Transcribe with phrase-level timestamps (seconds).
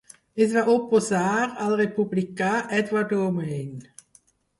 [0.43, 1.25] Es va oposar
[1.65, 2.47] al republicà
[2.79, 3.93] Edward Romaine.